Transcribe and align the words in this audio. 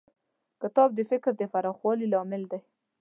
کتاب 0.61 0.89
د 0.97 0.99
فکر 1.11 1.31
د 1.37 1.41
پراخوالي 1.53 2.07
لامل 2.13 2.43
دی. 2.51 2.61